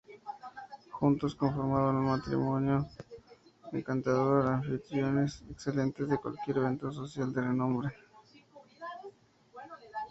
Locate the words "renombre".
7.43-7.89